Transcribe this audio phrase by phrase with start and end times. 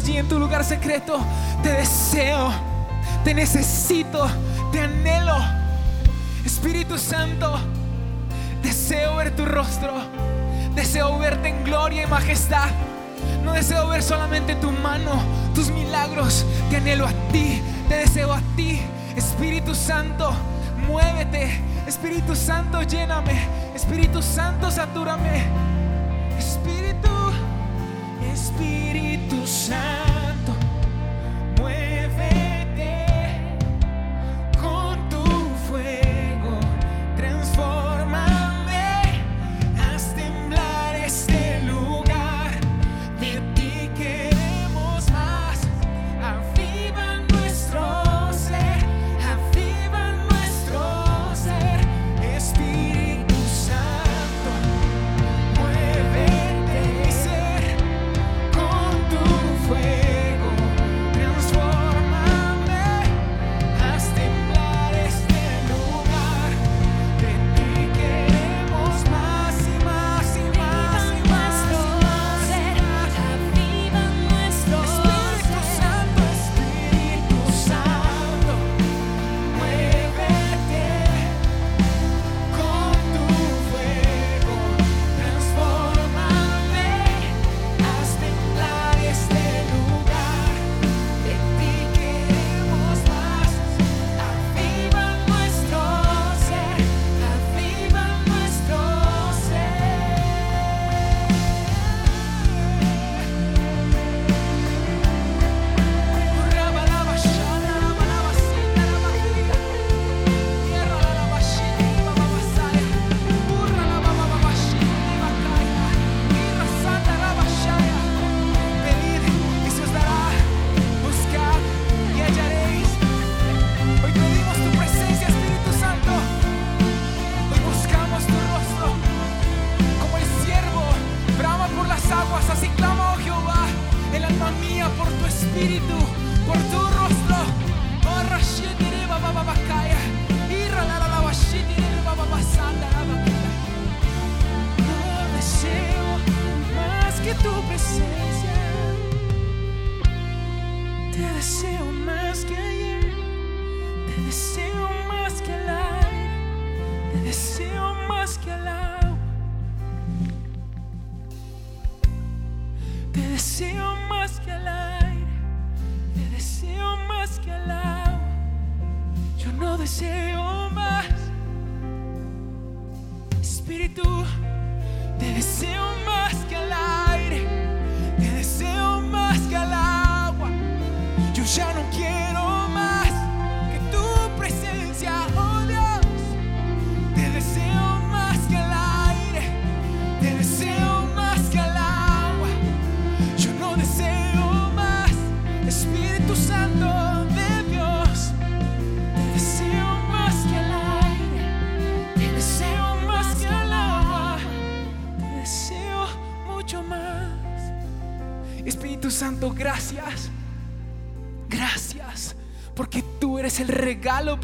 [0.00, 1.20] allí en tu lugar secreto,
[1.62, 2.50] te deseo,
[3.22, 4.26] te necesito,
[4.72, 5.36] te anhelo.
[6.44, 7.58] Espíritu Santo,
[8.62, 9.92] deseo ver tu rostro,
[10.74, 12.70] deseo verte en gloria y majestad.
[13.44, 15.12] No deseo ver solamente tu mano,
[15.54, 18.80] tus milagros, te anhelo a ti, te deseo a ti.
[19.16, 20.32] Espíritu Santo,
[20.88, 21.60] muévete.
[21.86, 23.38] Espíritu Santo, lléname.
[23.74, 25.69] Espíritu Santo, satúrame.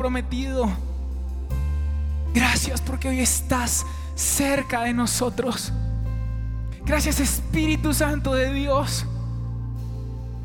[0.07, 0.71] Prometido.
[2.33, 5.73] Gracias porque hoy estás cerca de nosotros.
[6.85, 9.05] Gracias Espíritu Santo de Dios.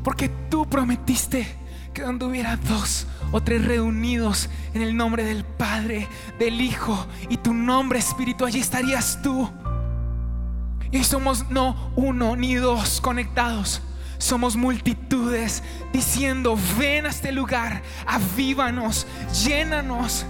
[0.02, 1.46] Porque tú prometiste
[1.94, 6.08] que donde hubiera dos o tres reunidos en el nombre del Padre,
[6.40, 9.48] del Hijo y tu nombre Espíritu, allí estarías tú.
[10.90, 13.80] Y somos no uno ni dos conectados.
[14.22, 19.04] Somos multitudes diciendo, ven a este lugar, avívanos,
[19.44, 20.24] llénanos.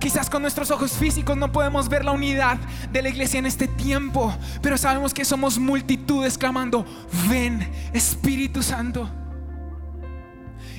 [0.00, 2.56] Quizás con nuestros ojos físicos no podemos ver la unidad
[2.90, 6.86] de la iglesia en este tiempo, pero sabemos que somos multitudes clamando,
[7.28, 9.06] ven Espíritu Santo.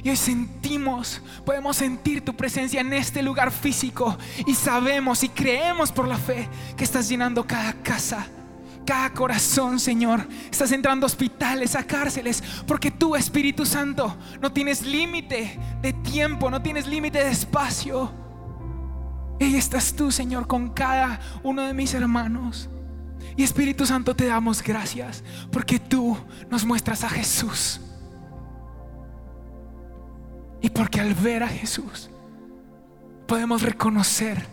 [0.02, 4.18] Y hoy sentimos, podemos sentir tu presencia en este lugar físico
[4.48, 8.26] y sabemos y creemos por la fe que estás llenando cada casa,
[8.86, 10.28] cada corazón, Señor.
[10.52, 16.50] Estás entrando a hospitales, a cárceles, porque tú, Espíritu Santo, no tienes límite de tiempo,
[16.50, 18.12] no tienes límite de espacio.
[19.40, 22.70] Y estás tú, Señor, con cada uno de mis hermanos.
[23.36, 26.18] Y Espíritu Santo, te damos gracias porque tú
[26.50, 27.82] nos muestras a Jesús.
[30.62, 32.10] Y porque al ver a Jesús
[33.28, 34.46] podemos reconocer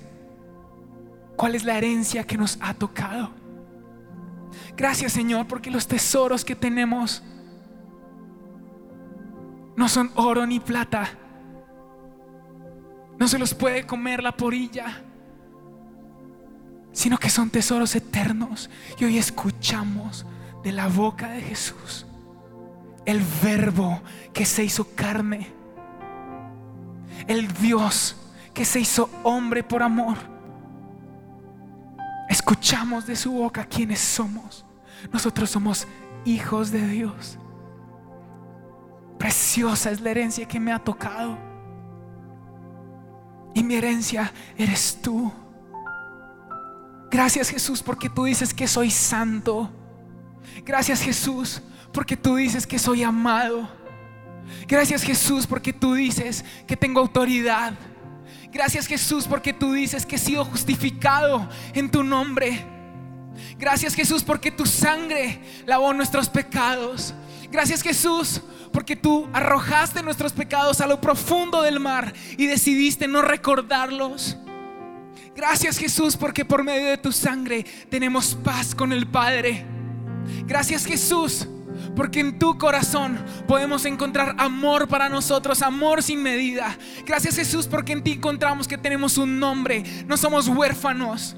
[1.37, 3.40] cuál es la herencia que nos ha tocado.
[4.77, 7.23] Gracias Señor porque los tesoros que tenemos
[9.77, 11.11] no son oro ni plata.
[13.19, 15.03] No se los puede comer la porilla,
[16.93, 18.71] sino que son tesoros eternos.
[18.99, 20.25] Y hoy escuchamos
[20.63, 22.06] de la boca de Jesús
[23.06, 24.01] el verbo
[24.32, 25.49] que se hizo carne,
[27.27, 28.17] el Dios
[28.55, 30.17] que se hizo hombre por amor.
[32.31, 34.65] Escuchamos de su boca quiénes somos.
[35.13, 35.89] Nosotros somos
[36.25, 37.37] hijos de Dios.
[39.19, 41.37] Preciosa es la herencia que me ha tocado.
[43.53, 45.32] Y mi herencia eres tú.
[47.10, 49.69] Gracias Jesús porque tú dices que soy santo.
[50.65, 51.60] Gracias Jesús
[51.93, 53.69] porque tú dices que soy amado.
[54.69, 57.75] Gracias Jesús porque tú dices que tengo autoridad.
[58.53, 62.67] Gracias Jesús porque tú dices que he sido justificado en tu nombre.
[63.59, 67.15] Gracias Jesús porque tu sangre lavó nuestros pecados.
[67.51, 68.41] Gracias Jesús
[68.73, 74.37] porque tú arrojaste nuestros pecados a lo profundo del mar y decidiste no recordarlos.
[75.35, 79.65] Gracias Jesús porque por medio de tu sangre tenemos paz con el Padre.
[80.47, 81.47] Gracias Jesús
[81.96, 86.77] porque en tu corazón podemos encontrar amor para nosotros, amor sin medida.
[87.05, 91.37] Gracias Jesús porque en ti encontramos que tenemos un nombre, no somos huérfanos.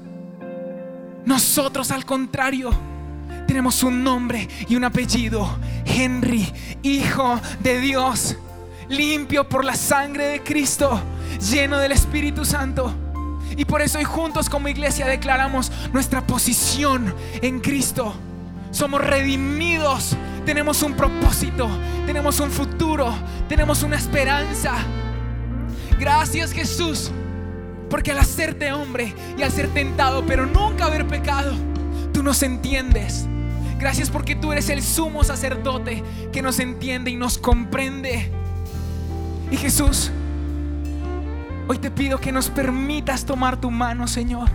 [1.25, 2.71] Nosotros al contrario
[3.47, 5.57] tenemos un nombre y un apellido.
[5.85, 8.35] Henry, Hijo de Dios,
[8.89, 11.01] limpio por la sangre de Cristo,
[11.51, 12.93] lleno del Espíritu Santo.
[13.55, 18.15] Y por eso hoy juntos como iglesia declaramos nuestra posición en Cristo.
[18.71, 21.69] Somos redimidos, tenemos un propósito,
[22.05, 23.13] tenemos un futuro,
[23.47, 24.75] tenemos una esperanza.
[25.99, 27.11] Gracias Jesús,
[27.89, 31.53] porque al hacerte hombre y al ser tentado, pero nunca haber pecado,
[32.13, 33.27] tú nos entiendes.
[33.79, 38.31] Gracias porque tú eres el sumo sacerdote que nos entiende y nos comprende.
[39.51, 40.09] Y Jesús,
[41.67, 44.49] hoy te pido que nos permitas tomar tu mano, Señor.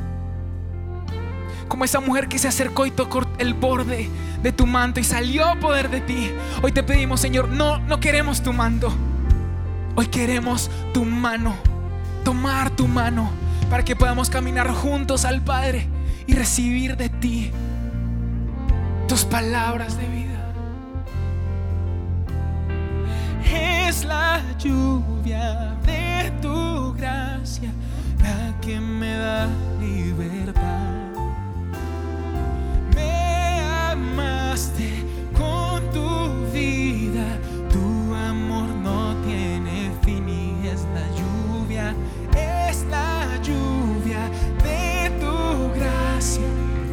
[1.69, 4.09] Como esa mujer que se acercó y tocó el borde
[4.43, 6.31] de tu manto y salió poder de ti.
[6.63, 8.93] Hoy te pedimos, Señor, no, no queremos tu manto.
[9.95, 11.55] Hoy queremos tu mano,
[12.25, 13.31] tomar tu mano
[13.71, 15.87] para que podamos caminar juntos al Padre
[16.27, 17.51] y recibir de ti
[19.09, 20.19] tus palabras de vida.
[23.51, 27.73] Es la lluvia de tu gracia
[28.23, 29.49] la que me da
[34.59, 34.91] amaste
[35.35, 37.39] con tu vida,
[37.71, 41.95] tu amor no tiene fin y es la lluvia,
[42.37, 44.29] es la lluvia
[44.65, 46.43] de tu gracia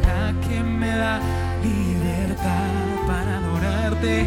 [0.02, 1.20] la que me da
[1.64, 2.70] libertad
[3.08, 4.26] para adorarte.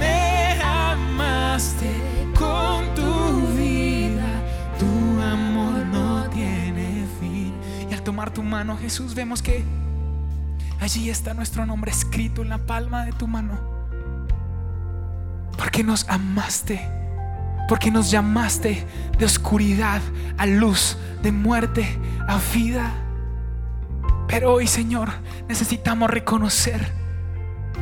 [0.00, 1.90] Me amaste
[2.38, 4.30] con tu vida,
[4.78, 7.52] tu amor no tiene fin.
[7.90, 9.62] Y al tomar tu mano, Jesús, vemos que
[10.88, 13.60] allí está nuestro nombre escrito en la palma de tu mano.
[15.58, 16.80] Porque nos amaste,
[17.68, 18.86] porque nos llamaste
[19.18, 20.00] de oscuridad
[20.38, 21.86] a luz, de muerte
[22.26, 22.94] a vida.
[24.28, 25.10] Pero hoy, Señor,
[25.46, 26.90] necesitamos reconocer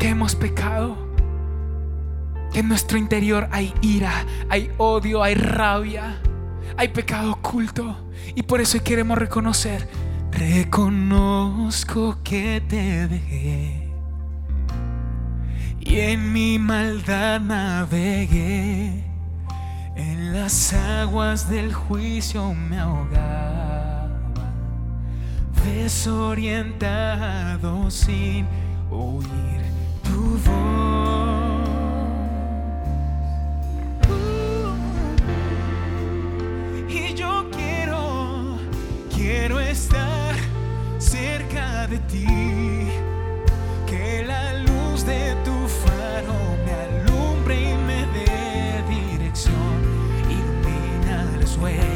[0.01, 0.97] que hemos pecado,
[2.53, 6.21] que en nuestro interior hay ira, hay odio, hay rabia,
[6.77, 8.11] hay pecado oculto.
[8.35, 9.89] Y por eso queremos reconocer,
[10.37, 13.89] reconozco que te dejé.
[15.81, 19.05] Y en mi maldad navegué,
[19.95, 24.09] en las aguas del juicio me ahogaba,
[25.65, 28.47] desorientado sin
[28.91, 29.63] oír
[30.03, 30.77] tu voz.
[36.89, 38.59] Y yo quiero,
[39.15, 40.16] quiero estar
[41.89, 42.27] de ti.
[43.87, 49.79] Que la luz de tu faro me alumbre y me dé dirección.
[50.29, 51.96] Ilumina las huellas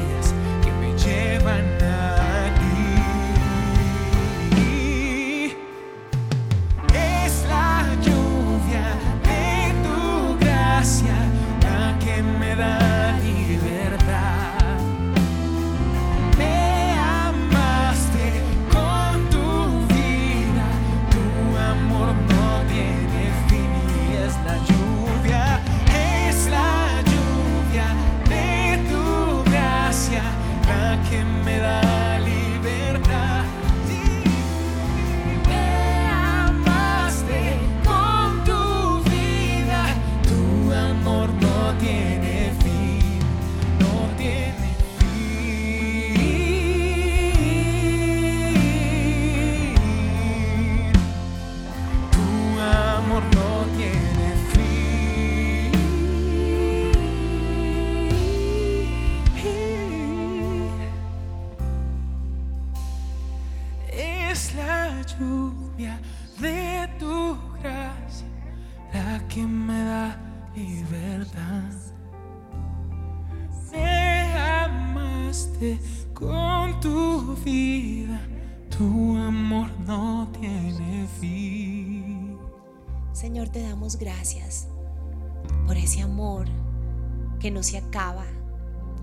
[87.41, 88.27] que no se acaba,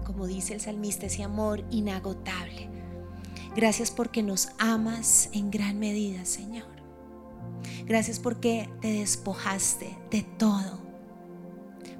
[0.05, 2.69] como dice el salmista, ese amor inagotable.
[3.55, 6.67] Gracias porque nos amas en gran medida, Señor.
[7.85, 10.79] Gracias porque te despojaste de todo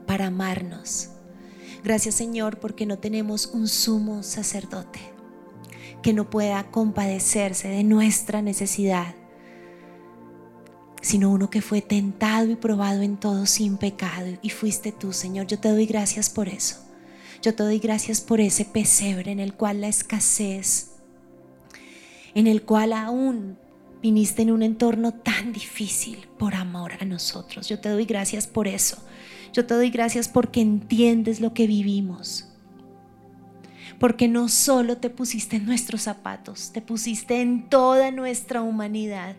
[0.06, 1.10] para amarnos.
[1.84, 5.00] Gracias, Señor, porque no tenemos un sumo sacerdote
[6.02, 9.16] que no pueda compadecerse de nuestra necesidad
[11.08, 14.28] sino uno que fue tentado y probado en todo sin pecado.
[14.42, 15.48] Y fuiste tú, Señor.
[15.48, 16.76] Yo te doy gracias por eso.
[17.42, 20.96] Yo te doy gracias por ese pesebre en el cual la escasez,
[22.36, 23.58] en el cual aún
[24.02, 27.70] viniste en un entorno tan difícil por amor a nosotros.
[27.70, 28.98] Yo te doy gracias por eso.
[29.54, 32.50] Yo te doy gracias porque entiendes lo que vivimos.
[33.98, 39.38] Porque no solo te pusiste en nuestros zapatos, te pusiste en toda nuestra humanidad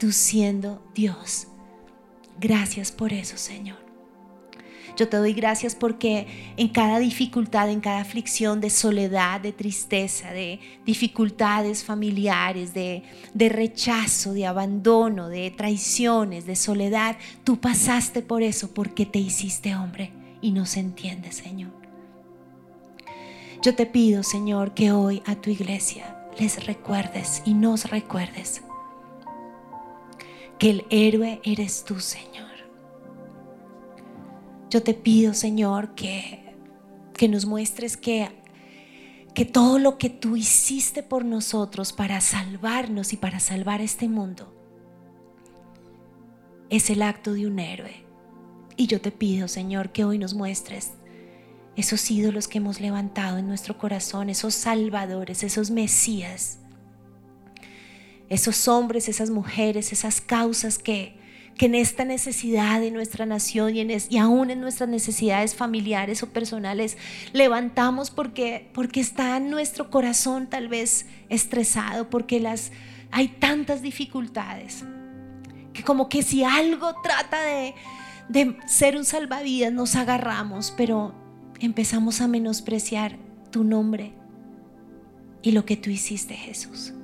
[0.00, 1.46] tú siendo Dios.
[2.40, 3.78] Gracias por eso, Señor.
[4.96, 6.26] Yo te doy gracias porque
[6.56, 13.02] en cada dificultad, en cada aflicción de soledad, de tristeza, de dificultades familiares, de,
[13.34, 19.76] de, rechazo, de abandono, de traiciones, de soledad, tú pasaste por eso porque te hiciste
[19.76, 21.72] hombre y nos entiendes, Señor.
[23.62, 28.62] Yo te pido, Señor, que hoy a tu iglesia les recuerdes y nos recuerdes
[30.60, 32.50] que el héroe eres tú, Señor.
[34.68, 36.54] Yo te pido, Señor, que,
[37.14, 38.28] que nos muestres que,
[39.34, 44.54] que todo lo que tú hiciste por nosotros para salvarnos y para salvar este mundo
[46.68, 48.04] es el acto de un héroe.
[48.76, 50.92] Y yo te pido, Señor, que hoy nos muestres
[51.74, 56.58] esos ídolos que hemos levantado en nuestro corazón, esos salvadores, esos mesías,
[58.30, 61.16] esos hombres, esas mujeres, esas causas que,
[61.56, 66.22] que en esta necesidad de nuestra nación y, en y, aún en nuestras necesidades familiares
[66.22, 66.96] o personales
[67.32, 72.70] levantamos porque, porque está nuestro corazón tal vez estresado, porque las,
[73.10, 74.84] hay tantas dificultades,
[75.72, 77.74] que como que si algo trata de,
[78.28, 81.14] de ser un salvavidas nos agarramos, pero
[81.58, 83.18] empezamos a menospreciar
[83.50, 84.12] tu nombre
[85.42, 86.94] y lo que tú hiciste, Jesús.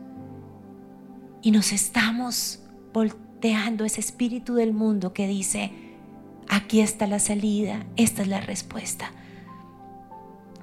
[1.47, 2.59] Y nos estamos
[2.93, 5.71] volteando ese espíritu del mundo que dice,
[6.49, 9.13] aquí está la salida, esta es la respuesta.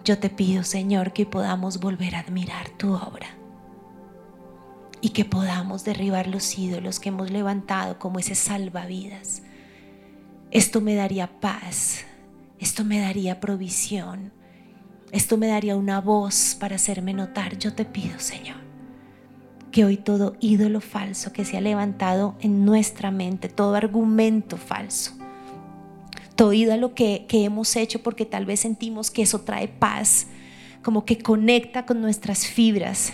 [0.04, 3.28] Yo te pido, Señor, que podamos volver a admirar tu obra
[5.00, 9.42] y que podamos derribar los ídolos que hemos levantado como ese salvavidas.
[10.52, 12.04] Esto me daría paz,
[12.60, 14.34] esto me daría provisión.
[15.14, 17.58] Esto me daría una voz para hacerme notar.
[17.58, 18.58] Yo te pido, Señor,
[19.74, 25.14] que hoy todo ídolo falso que se ha levantado en nuestra mente, todo argumento falso,
[26.36, 30.28] todo ídolo que, que hemos hecho porque tal vez sentimos que eso trae paz,
[30.84, 33.14] como que conecta con nuestras fibras,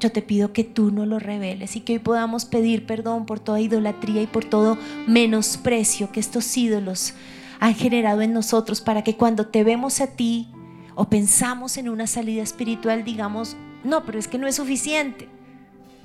[0.00, 3.38] yo te pido que tú no lo reveles y que hoy podamos pedir perdón por
[3.38, 7.14] toda idolatría y por todo menosprecio que estos ídolos
[7.60, 10.48] han generado en nosotros para que cuando te vemos a ti
[10.96, 15.28] o pensamos en una salida espiritual digamos, no, pero es que no es suficiente.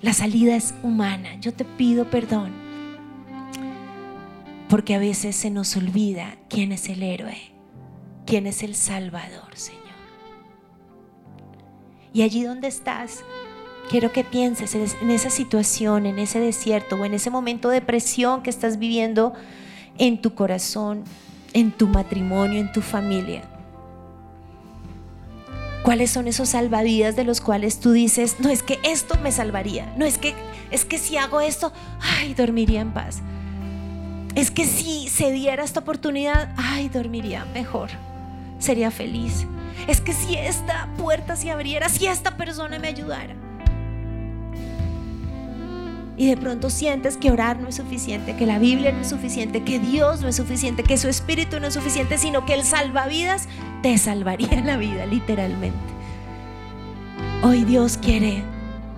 [0.01, 1.35] La salida es humana.
[1.39, 2.51] Yo te pido perdón.
[4.69, 7.37] Porque a veces se nos olvida quién es el héroe,
[8.25, 9.79] quién es el Salvador, Señor.
[12.13, 13.23] Y allí donde estás,
[13.89, 18.43] quiero que pienses en esa situación, en ese desierto o en ese momento de presión
[18.43, 19.33] que estás viviendo
[19.97, 21.03] en tu corazón
[21.53, 23.43] en tu matrimonio, en tu familia?
[25.83, 29.93] ¿Cuáles son esos salvavidas de los cuales tú dices, no es que esto me salvaría,
[29.97, 30.35] no es que
[30.71, 33.21] es que si hago esto, ay, dormiría en paz.
[34.35, 37.89] Es que si se diera esta oportunidad, ay, dormiría mejor.
[38.59, 39.47] Sería feliz.
[39.87, 43.35] Es que si esta puerta se abriera, si esta persona me ayudara
[46.19, 49.63] y de pronto sientes que orar no es suficiente, que la Biblia no es suficiente,
[49.63, 53.47] que Dios no es suficiente, que su espíritu no es suficiente, sino que el salvavidas
[53.81, 55.79] te salvaría la vida literalmente.
[57.41, 58.43] Hoy Dios quiere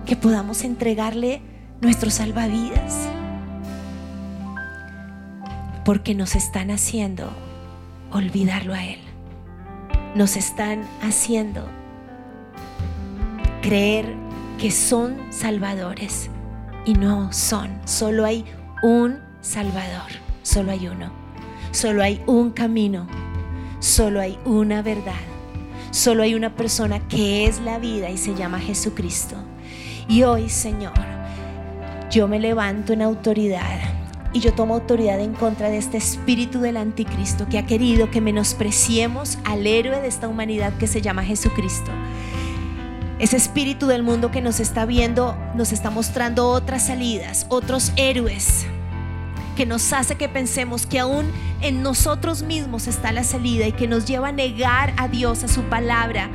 [0.04, 1.42] que podamos entregarle
[1.80, 3.08] nuestro salvavidas
[5.84, 7.30] porque nos están haciendo
[8.10, 8.98] olvidarlo a Él.
[10.16, 11.68] Nos están haciendo
[13.62, 14.12] creer
[14.58, 16.31] que son salvadores
[16.84, 17.80] y no son.
[17.84, 18.44] Solo hay
[18.82, 20.10] un Salvador,
[20.42, 21.12] solo hay uno.
[21.72, 23.06] Solo hay un camino,
[23.80, 25.20] solo hay una verdad.
[25.90, 29.36] Solo hay una persona que es la vida y se llama Jesucristo.
[30.08, 30.92] Y hoy, Señor,
[32.10, 33.80] yo me levanto en autoridad
[34.32, 38.20] y yo tomo autoridad en contra de este espíritu del anticristo que ha querido que
[38.20, 41.90] menospreciemos al héroe de esta humanidad que se llama Jesucristo
[43.22, 48.66] ese espíritu del mundo que nos está viendo nos está mostrando otras salidas, otros héroes,
[49.56, 51.30] que nos hace que pensemos que aún
[51.60, 55.48] en nosotros mismos está la salida y que nos lleva a negar a Dios, a
[55.48, 56.30] su palabra,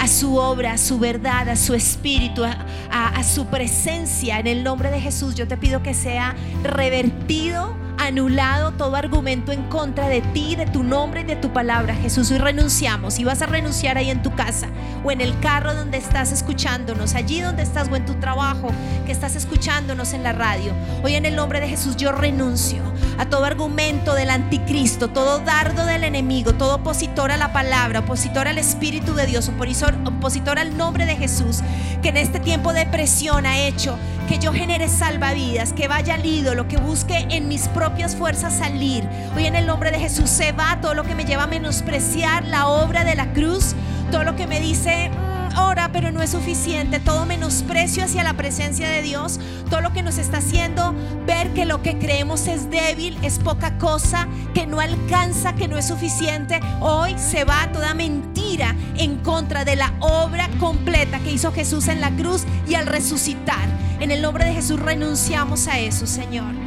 [0.00, 4.40] a su obra, a su verdad, a su espíritu, a, su presencia.
[4.40, 9.62] En el nombre de Jesús yo te pido que sea revertido anulado todo argumento en
[9.64, 12.30] contra de ti, de tu nombre y de tu palabra, Jesús.
[12.30, 14.68] Hoy renunciamos y vas a renunciar ahí en tu casa
[15.04, 18.68] o en el carro donde estás escuchándonos, allí donde estás o en tu trabajo
[19.06, 20.72] que estás escuchándonos en la radio.
[21.02, 22.82] Hoy en el nombre de Jesús yo renuncio
[23.18, 28.48] a todo argumento del anticristo, todo dardo del enemigo, todo opositor a la palabra, opositor
[28.48, 31.60] al Espíritu de Dios, opositor, al nombre de Jesús,
[32.02, 33.96] que en este tiempo de presión ha hecho
[34.28, 37.68] que yo genere salvavidas, que vaya al ídolo, que busque en mis
[38.16, 39.08] fuerzas salir.
[39.36, 42.44] Hoy en el nombre de Jesús se va todo lo que me lleva a menospreciar
[42.44, 43.74] la obra de la cruz,
[44.10, 45.10] todo lo que me dice
[45.56, 46.98] ora, pero no es suficiente.
[46.98, 49.38] Todo menosprecio hacia la presencia de Dios,
[49.70, 50.94] todo lo que nos está haciendo
[51.26, 55.78] ver que lo que creemos es débil, es poca cosa, que no alcanza, que no
[55.78, 56.60] es suficiente.
[56.80, 62.00] Hoy se va toda mentira en contra de la obra completa que hizo Jesús en
[62.00, 63.68] la cruz y al resucitar.
[64.00, 66.61] En el nombre de Jesús renunciamos a eso, Señor.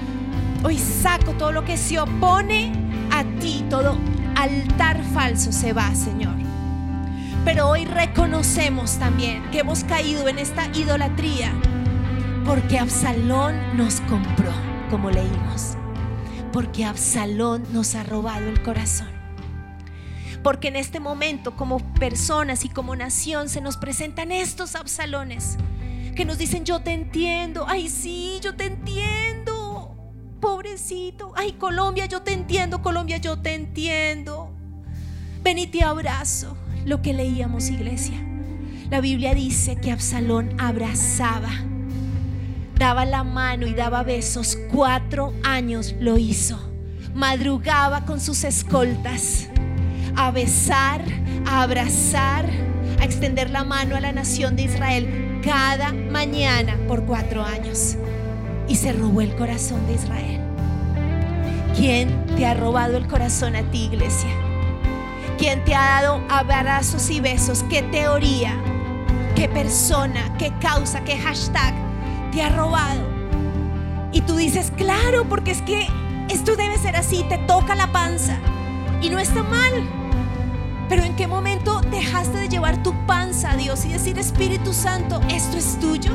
[0.65, 2.71] Hoy saco todo lo que se opone
[3.11, 3.99] a ti, todo
[4.35, 6.33] altar falso se va, Señor.
[7.43, 11.53] Pero hoy reconocemos también que hemos caído en esta idolatría
[12.43, 14.51] porque Absalón nos compró,
[14.89, 15.75] como leímos.
[16.51, 19.09] Porque Absalón nos ha robado el corazón.
[20.41, 25.57] Porque en este momento como personas y como nación se nos presentan estos Absalones
[26.15, 29.44] que nos dicen yo te entiendo, ay sí, yo te entiendo
[30.45, 31.33] pobrecito.
[31.35, 34.51] Ay, Colombia, yo te entiendo, Colombia, yo te entiendo.
[35.43, 36.55] Ven y te abrazo.
[36.85, 38.15] Lo que leíamos, iglesia.
[38.91, 41.49] La Biblia dice que Absalón abrazaba,
[42.77, 44.55] daba la mano y daba besos.
[44.71, 46.59] Cuatro años lo hizo.
[47.15, 49.49] Madrugaba con sus escoltas
[50.15, 51.01] a besar,
[51.47, 52.45] a abrazar,
[52.99, 57.97] a extender la mano a la nación de Israel cada mañana por cuatro años
[58.67, 60.41] y se robó el corazón de Israel.
[61.75, 64.29] ¿Quién te ha robado el corazón a ti, iglesia?
[65.37, 67.63] ¿Quién te ha dado abrazos y besos?
[67.69, 68.55] ¿Qué teoría?
[69.35, 70.33] ¿Qué persona?
[70.37, 71.03] ¿Qué causa?
[71.03, 71.73] ¿Qué hashtag
[72.31, 73.01] te ha robado?
[74.13, 75.87] Y tú dices, claro, porque es que
[76.29, 78.39] esto debe ser así, te toca la panza.
[79.01, 79.73] Y no está mal.
[80.87, 85.19] Pero ¿en qué momento dejaste de llevar tu panza a Dios y decir, Espíritu Santo,
[85.29, 86.11] esto es tuyo?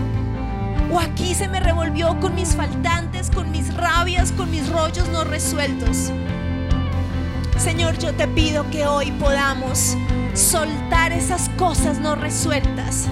[0.93, 5.23] O aquí se me revolvió con mis faltantes, con mis rabias, con mis rollos no
[5.25, 6.11] resueltos.
[7.59, 9.97] Señor, yo te pido que hoy podamos
[10.35, 13.07] soltar esas cosas no resueltas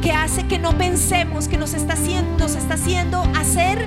[0.00, 3.86] que hace que no pensemos, que nos está haciendo, nos está haciendo hacer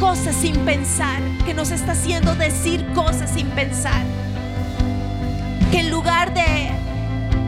[0.00, 4.02] cosas sin pensar, que nos está haciendo decir cosas sin pensar.
[5.70, 6.72] Que en lugar de,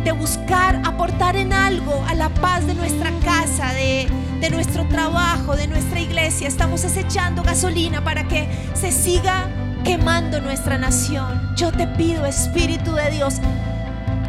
[0.04, 4.06] de buscar aportar en algo a la paz de nuestra casa, de
[4.44, 9.48] de nuestro trabajo, de nuestra iglesia, estamos desechando gasolina para que se siga
[9.84, 11.54] quemando nuestra nación.
[11.56, 13.36] Yo te pido, Espíritu de Dios,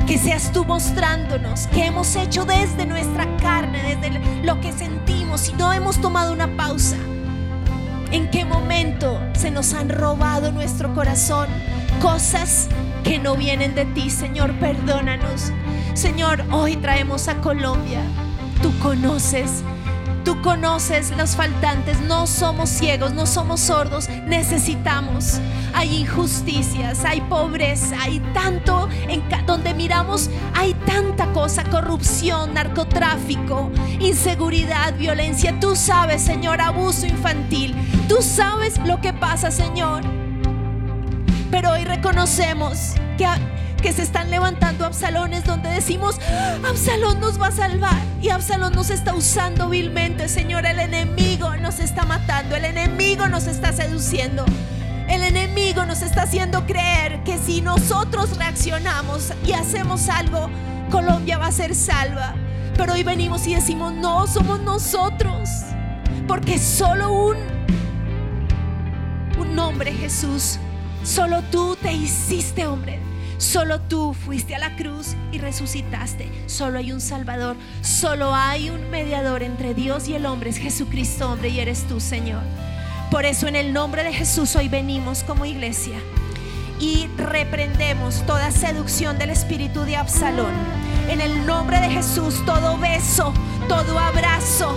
[0.08, 5.54] que seas tú mostrándonos que hemos hecho desde nuestra carne, desde lo que sentimos y
[5.56, 6.96] no hemos tomado una pausa.
[8.12, 11.50] ¿En qué momento se nos han robado nuestro corazón?
[12.02, 12.70] Cosas
[13.04, 15.52] que no vienen de ti, Señor, perdónanos.
[15.94, 18.00] Señor, hoy traemos a Colombia.
[18.62, 19.62] Tú conoces
[20.26, 25.40] Tú conoces los faltantes, no somos ciegos, no somos sordos, necesitamos.
[25.76, 34.96] Hay injusticias, hay pobreza, hay tanto, en donde miramos, hay tanta cosa, corrupción, narcotráfico, inseguridad,
[34.98, 35.60] violencia.
[35.60, 37.76] Tú sabes, Señor, abuso infantil.
[38.10, 40.02] Tú sabes lo que pasa, Señor.
[41.52, 43.28] Pero hoy reconocemos que
[43.86, 46.20] que se están levantando Absalones donde decimos,
[46.68, 51.78] Absalón nos va a salvar y Absalón nos está usando vilmente, Señor, el enemigo nos
[51.78, 54.44] está matando, el enemigo nos está seduciendo.
[55.08, 60.50] El enemigo nos está haciendo creer que si nosotros reaccionamos y hacemos algo,
[60.90, 62.34] Colombia va a ser salva.
[62.76, 65.48] Pero hoy venimos y decimos, no, somos nosotros.
[66.28, 67.38] Porque solo un,
[69.40, 70.58] un hombre, Jesús,
[71.04, 73.00] solo tú te hiciste hombre.
[73.38, 76.30] Solo tú fuiste a la cruz y resucitaste.
[76.48, 77.56] Solo hay un Salvador.
[77.82, 80.50] Solo hay un mediador entre Dios y el hombre.
[80.50, 82.42] Es Jesucristo, hombre, y eres tú, Señor.
[83.12, 85.98] Por eso en el nombre de Jesús hoy venimos como iglesia
[86.80, 90.54] y reprendemos toda seducción del espíritu de Absalón.
[91.10, 93.34] En el nombre de Jesús, todo beso,
[93.68, 94.76] todo abrazo.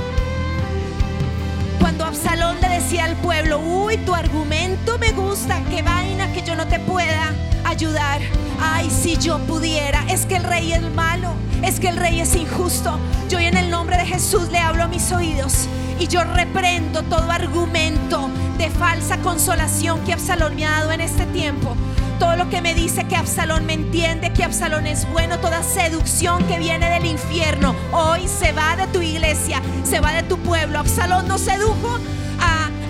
[2.09, 6.67] Absalón le decía al pueblo, uy, tu argumento me gusta, qué vaina que yo no
[6.67, 8.23] te pueda ayudar.
[8.59, 12.35] Ay, si yo pudiera, es que el rey es malo, es que el rey es
[12.35, 12.99] injusto.
[13.29, 15.69] Yo en el nombre de Jesús le hablo a mis oídos
[16.01, 21.27] y yo reprendo todo argumento de falsa consolación que Absalón me ha dado en este
[21.27, 21.77] tiempo.
[22.19, 26.45] Todo lo que me dice que Absalón me entiende, que Absalón es bueno, toda seducción
[26.49, 30.79] que viene del infierno, hoy se va de tu iglesia, se va de tu pueblo.
[30.81, 31.99] Absalón no sedujo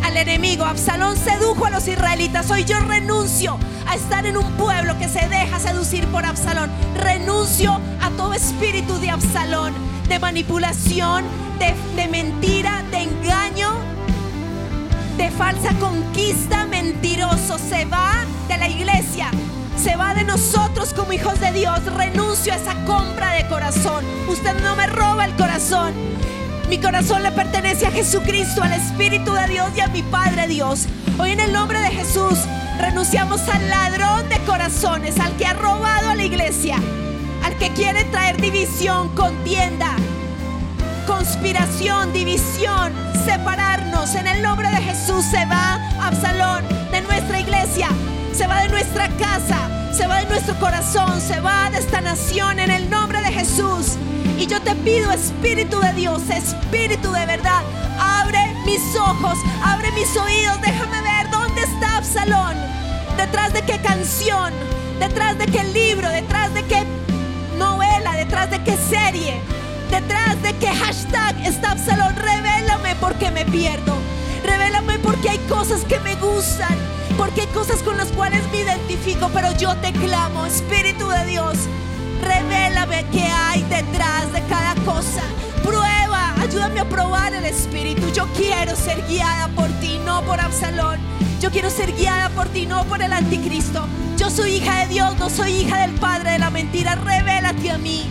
[0.08, 2.50] al enemigo, Absalón sedujo a los israelitas.
[2.50, 6.70] Hoy yo renuncio a estar en un pueblo que se deja seducir por Absalón.
[6.96, 9.74] Renuncio a todo espíritu de Absalón,
[10.08, 11.24] de manipulación,
[11.58, 13.68] de, mentira, de engaño,
[15.18, 17.58] de falsa conquista, mentiroso.
[17.58, 19.30] Se va de la iglesia,
[19.76, 21.84] se va de nosotros como hijos de Dios.
[21.96, 24.04] Renuncio a esa compra de corazón.
[24.28, 25.92] Usted no me roba el corazón.
[26.68, 30.86] Mi corazón le pertenece a Jesucristo, al Espíritu de Dios y a mi Padre Dios.
[31.18, 32.38] Hoy en el nombre de Jesús
[32.78, 36.76] renunciamos al ladrón de corazones, al que ha robado a la iglesia,
[37.42, 40.07] al que quiere traer división, contienda, con
[41.28, 42.90] conspiración, división,
[43.26, 44.14] separarnos.
[44.14, 47.88] En el nombre de Jesús se va Absalón de nuestra iglesia,
[48.32, 52.58] se va de nuestra casa, se va de nuestro corazón, se va de esta nación
[52.58, 53.98] en el nombre de Jesús.
[54.38, 57.60] Y yo te pido, Espíritu de Dios, Espíritu de verdad,
[58.00, 62.56] abre mis ojos, abre mis oídos, déjame ver dónde está Absalón,
[63.18, 64.54] detrás de qué canción,
[64.98, 66.86] detrás de qué libro, detrás de qué
[67.58, 69.42] novela, detrás de qué serie,
[69.90, 72.14] detrás de qué hashtag está Absalón.
[72.16, 73.94] Revélame porque me pierdo.
[74.44, 76.77] Revélame porque hay cosas que me gustan,
[77.16, 81.57] porque hay cosas con las cuales me identifico, pero yo te clamo, Espíritu de Dios,
[82.22, 85.22] revélame qué hay detrás de cada cosa.
[85.62, 88.11] Prueba, ayúdame a probar el Espíritu.
[88.12, 90.98] Yo quiero ser guiada por ti, no por Absalón.
[91.40, 93.87] Yo quiero ser guiada por ti, no por el anticristo.
[94.16, 96.94] Yo soy hija de Dios, no soy hija del Padre de la mentira.
[96.94, 98.05] Revélate a mí.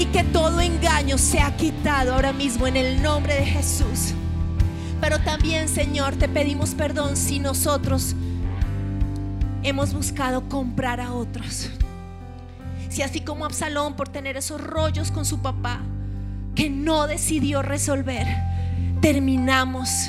[0.00, 4.14] Y que todo engaño sea quitado ahora mismo en el nombre de Jesús.
[4.98, 8.16] Pero también, Señor, te pedimos perdón si nosotros
[9.62, 11.68] hemos buscado comprar a otros.
[12.88, 15.80] Si así como Absalón por tener esos rollos con su papá,
[16.54, 18.26] que no decidió resolver,
[19.02, 20.08] terminamos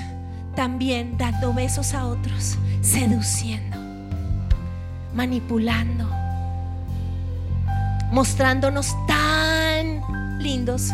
[0.55, 3.77] también dando besos a otros, seduciendo,
[5.13, 6.09] manipulando,
[8.13, 9.20] mostrándonos tan
[10.41, 10.91] lindos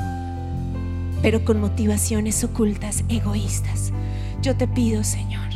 [1.22, 3.92] pero con motivaciones ocultas, egoístas.
[4.42, 5.50] Yo te pido, Señor,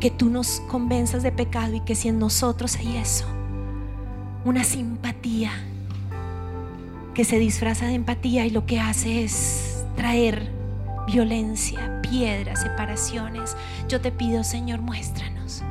[0.00, 3.26] que tú nos convenzas de pecado y que si en nosotros hay eso,
[4.44, 5.50] una simpatía
[7.14, 10.52] que se disfraza de empatía y lo que hace es traer
[11.06, 13.56] violencia, piedras, separaciones.
[13.88, 15.62] Yo te pido, Señor, muéstranos.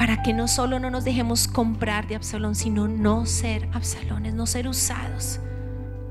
[0.00, 4.46] Para que no solo no nos dejemos comprar de Absalón, sino no ser Absalones, no
[4.46, 5.40] ser usados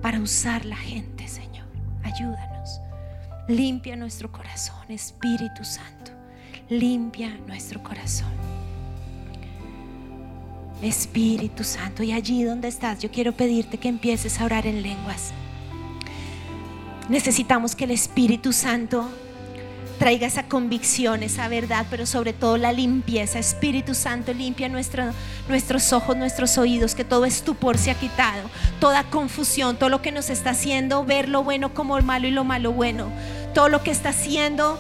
[0.04, 1.66] para usar la gente, Señor.
[2.04, 2.82] Ayúdanos.
[3.48, 6.12] Limpia nuestro corazón, Espíritu Santo.
[6.70, 8.30] Limpia nuestro corazón.
[10.84, 15.32] Espíritu Santo, y allí donde estás, yo quiero pedirte que empieces a orar en lenguas.
[17.10, 19.10] Necesitamos que el Espíritu Santo
[20.00, 23.38] traiga esa convicción, esa verdad, pero sobre todo la limpieza.
[23.38, 29.78] Espíritu Santo, limpia nuestros ojos, nuestros oídos, que todo estupor se ha quitado, toda confusión,
[29.78, 33.12] todo lo que nos está haciendo ver lo bueno como malo y lo malo bueno,
[33.54, 34.80] todo lo que está haciendo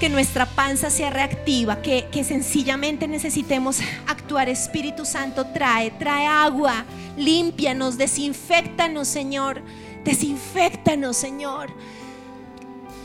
[0.00, 4.48] que nuestra panza sea reactiva, que, que sencillamente necesitemos actuar.
[4.48, 6.86] Espíritu Santo, trae, trae agua,
[7.16, 9.62] límpianos, desinfectanos, Señor,
[10.02, 11.70] desinfectanos, Señor.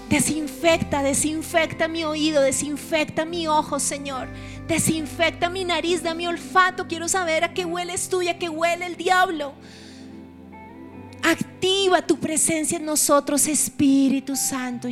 [0.09, 4.27] Desinfecta, desinfecta mi oído, desinfecta mi ojo, Señor.
[4.67, 6.87] Desinfecta mi nariz, da mi olfato.
[6.87, 9.53] Quiero saber a qué hueles tú y a qué huele el diablo.
[11.23, 14.87] Activa tu presencia en nosotros, Espíritu Santo.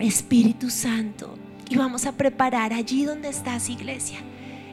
[0.00, 1.38] Espíritu Santo.
[1.70, 4.18] Y vamos a preparar allí donde estás, iglesia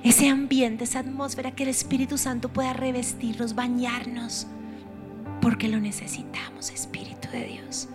[0.03, 4.47] ese ambiente, esa atmósfera que el Espíritu Santo pueda revestirnos, bañarnos,
[5.41, 7.87] porque lo necesitamos, Espíritu de Dios.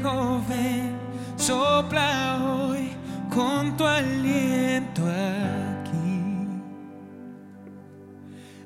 [0.00, 0.42] Fuego
[1.36, 2.90] sopla hoy
[3.32, 6.48] con tu aliento aquí.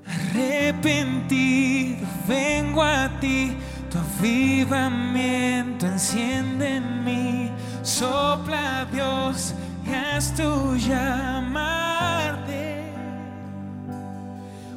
[0.07, 3.55] Arrepentido vengo a ti,
[3.91, 7.51] tu avivamiento enciende en mí,
[7.83, 9.55] sopla Dios
[9.87, 12.83] y haz tu llamarte.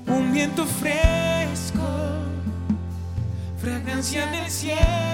[0.07, 1.81] Un viento fresco
[3.57, 5.06] fragancia del cielo.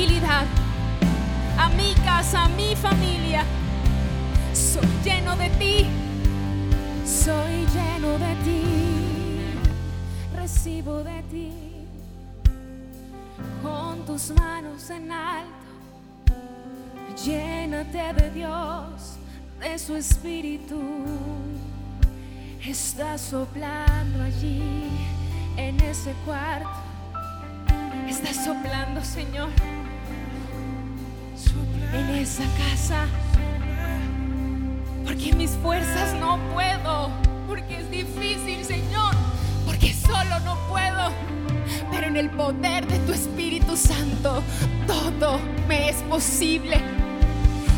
[0.00, 0.46] tranquilidad
[1.58, 3.44] a mi casa, a mi familia.
[4.54, 5.86] Soy lleno de ti,
[7.04, 8.62] soy lleno de ti,
[10.34, 11.52] recibo de ti.
[13.62, 16.34] Con tus manos en alto,
[17.22, 19.16] llénate de Dios,
[19.60, 20.80] de su espíritu.
[22.64, 24.62] Está soplando allí,
[25.56, 26.70] en ese cuarto.
[28.08, 29.50] Está soplando, Señor
[31.92, 33.06] en esa casa.
[35.04, 37.10] Porque mis fuerzas no puedo,
[37.48, 39.14] porque es difícil, Señor,
[39.66, 41.10] porque solo no puedo.
[41.90, 44.42] Pero en el poder de tu Espíritu Santo,
[44.86, 46.80] todo me es posible.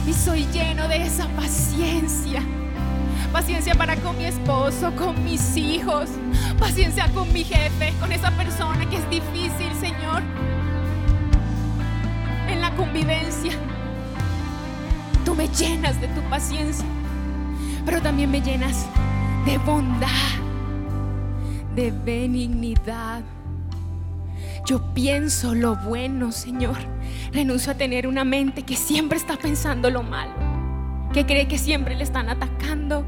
[0.07, 2.43] Y soy lleno de esa paciencia.
[3.33, 6.11] Paciencia para con mi esposo, con mis hijos.
[6.59, 10.23] Paciencia con mi jefe, con esa persona que es difícil, Señor
[12.77, 13.53] convivencia.
[15.25, 16.85] Tú me llenas de tu paciencia,
[17.85, 18.87] pero también me llenas
[19.47, 20.09] de bondad,
[21.75, 23.23] de benignidad.
[24.65, 26.77] Yo pienso lo bueno, Señor.
[27.33, 30.33] Renuncio a tener una mente que siempre está pensando lo malo,
[31.13, 33.05] que cree que siempre le están atacando,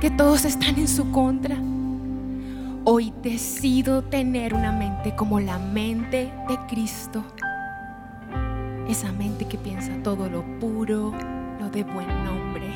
[0.00, 1.56] que todos están en su contra.
[2.84, 7.24] Hoy decido tener una mente como la mente de Cristo.
[8.88, 11.12] Esa mente que piensa todo lo puro,
[11.60, 12.68] lo de buen nombre.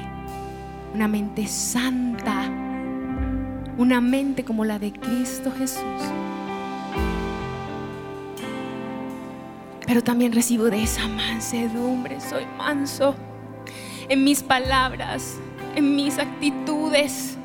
[0.93, 2.51] Una mente santa.
[3.79, 5.81] Una mente como la de Cristo Jesús.
[9.87, 12.21] Pero también recibo de esa mansedumbre.
[12.21, 13.15] Soy manso
[14.09, 15.37] en mis palabras,
[15.77, 17.39] en mis actitudes,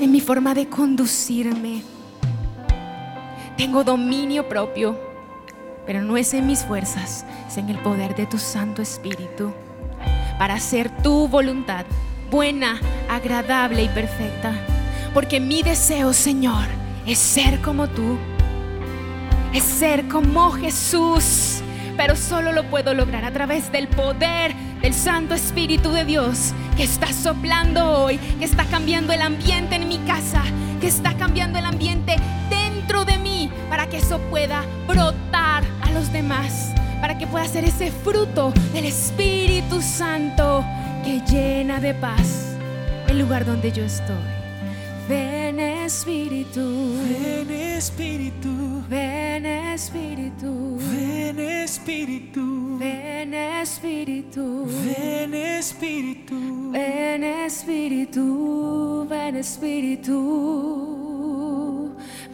[0.00, 1.82] en mi forma de conducirme.
[3.56, 4.98] Tengo dominio propio,
[5.88, 9.54] pero no es en mis fuerzas, es en el poder de tu Santo Espíritu
[10.38, 11.86] para hacer tu voluntad
[12.30, 12.78] buena,
[13.08, 14.52] agradable y perfecta.
[15.14, 16.66] Porque mi deseo, Señor,
[17.06, 18.18] es ser como tú,
[19.54, 21.62] es ser como Jesús,
[21.96, 26.84] pero solo lo puedo lograr a través del poder del Santo Espíritu de Dios que
[26.84, 30.42] está soplando hoy, que está cambiando el ambiente en mi casa,
[30.82, 32.16] que está cambiando el ambiente
[32.50, 35.47] dentro de mí para que eso pueda brotar
[35.98, 40.64] los demás, para que pueda ser ese fruto del Espíritu Santo
[41.04, 42.54] que llena de paz
[43.08, 44.14] el lugar donde yo estoy.
[45.08, 54.66] Ven Espíritu, Ven Espíritu, ven Espíritu, ven Espíritu, ven Espíritu.
[54.84, 60.97] ven Espíritu, Ven Espíritu, ven Espíritu,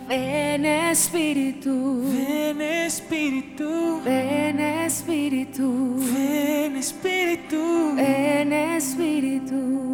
[0.08, 7.94] ven Espíritu, ven Espíritu, ven Espíritu, ven Espíritu.
[7.96, 9.84] ven Espíritu.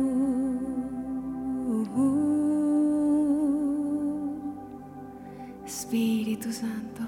[5.91, 7.03] Espíritu Santo,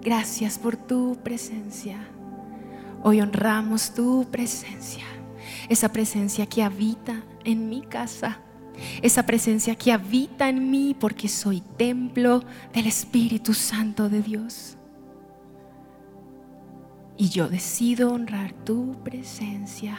[0.00, 1.98] gracias por tu presencia.
[3.02, 5.04] Hoy honramos tu presencia,
[5.68, 8.40] esa presencia que habita en mi casa,
[9.02, 14.76] esa presencia que habita en mí porque soy templo del Espíritu Santo de Dios.
[17.16, 19.98] Y yo decido honrar tu presencia.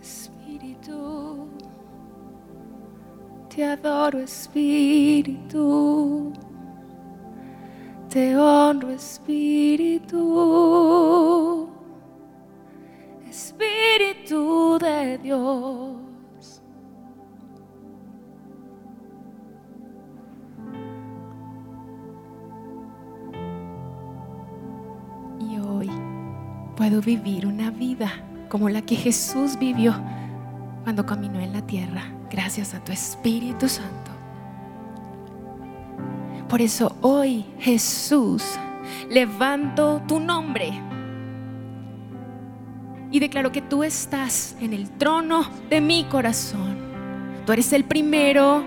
[0.00, 1.48] Espíritu,
[3.54, 5.70] te adoro Espíritu.
[8.10, 10.18] Te honro, Espíritu,
[13.60, 16.62] Espíritu de Dios.
[25.40, 25.90] Y hoy
[26.74, 28.10] puedo vivir una vida
[28.48, 29.94] como la que Jesús vivió
[30.84, 34.10] cuando caminó en la tierra, gracias a tu Espíritu Santo.
[36.48, 38.58] Por eso hoy, Jesús,
[39.10, 40.89] levanto tu nombre
[43.10, 46.78] y declaro que tú estás en el trono de mi corazón.
[47.46, 48.64] Tú eres el primero.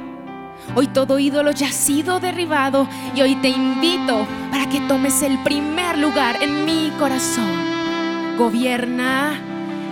[0.75, 5.37] Hoy todo ídolo ya ha sido derribado y hoy te invito para que tomes el
[5.43, 8.37] primer lugar en mi corazón.
[8.37, 9.39] Gobierna,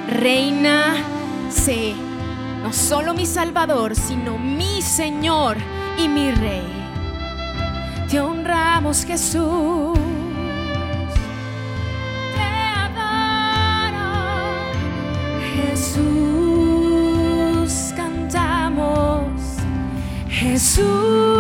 [0.08, 0.96] reina,
[1.50, 1.94] sé
[2.62, 5.58] no solo mi Salvador, sino mi Señor
[5.98, 6.68] y mi Rey.
[8.08, 9.98] Te honramos Jesús.
[15.70, 16.02] Jesús.
[17.96, 19.58] Cantamos
[20.30, 21.31] Jesús,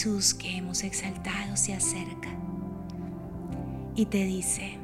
[0.00, 2.30] Jesús que hemos exaltado se acerca
[3.94, 4.78] y te dice,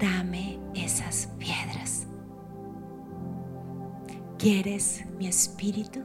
[0.00, 2.08] dame esas piedras.
[4.36, 6.00] ¿Quieres mi espíritu?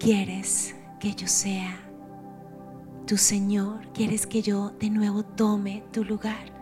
[0.00, 1.78] ¿Quieres que yo sea
[3.06, 3.92] tu Señor?
[3.92, 6.57] ¿Quieres que yo de nuevo tome tu lugar?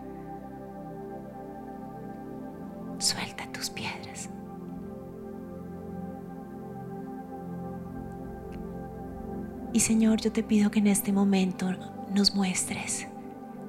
[9.77, 11.69] Y Señor, yo te pido que en este momento
[12.11, 13.05] nos muestres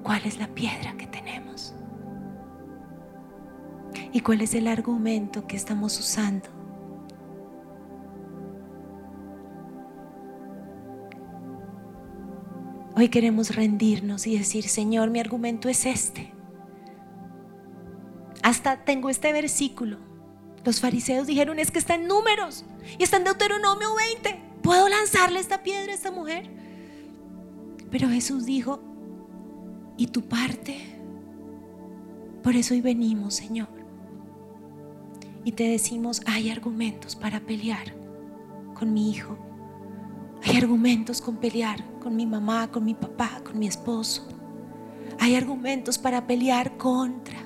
[0.02, 1.74] cuál es la piedra que tenemos
[4.10, 6.48] y cuál es el argumento que estamos usando.
[12.96, 16.32] Hoy queremos rendirnos y decir, Señor, mi argumento es este.
[18.42, 19.98] Hasta tengo este versículo.
[20.64, 22.64] Los fariseos dijeron, es que está en números
[22.98, 24.47] y está en Deuteronomio 20.
[24.68, 26.46] ¿Puedo lanzarle esta piedra a esta mujer?
[27.90, 28.80] Pero Jesús dijo,
[29.96, 30.76] ¿y tu parte?
[32.42, 33.68] Por eso hoy venimos, Señor.
[35.42, 37.94] Y te decimos, hay argumentos para pelear
[38.74, 39.38] con mi hijo.
[40.42, 44.28] Hay argumentos con pelear con mi mamá, con mi papá, con mi esposo.
[45.18, 47.38] Hay argumentos para pelear contra.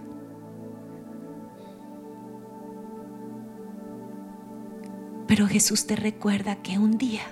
[5.33, 7.23] Pero Jesús te recuerda que un día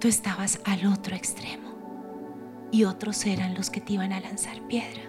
[0.00, 1.76] tú estabas al otro extremo
[2.72, 5.02] y otros eran los que te iban a lanzar piedra.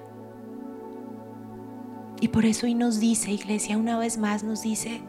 [2.22, 5.02] Y por eso hoy nos dice, iglesia, una vez más nos dice,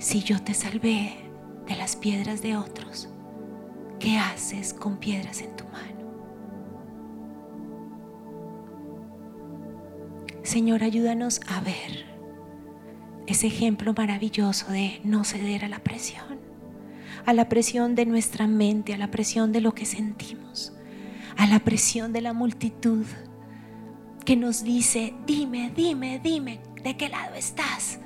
[0.00, 1.18] si yo te salvé
[1.68, 3.08] de las piedras de otros,
[4.00, 6.10] ¿qué haces con piedras en tu mano?
[10.42, 12.09] Señor, ayúdanos a ver
[13.30, 16.40] ese ejemplo maravilloso de no ceder a la presión,
[17.26, 20.72] a la presión de nuestra mente, a la presión de lo que sentimos,
[21.36, 23.06] a la presión de la multitud
[24.24, 28.00] que nos dice, dime, dime, dime, ¿de qué lado estás?